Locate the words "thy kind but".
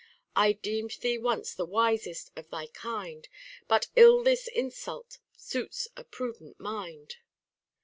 2.49-3.89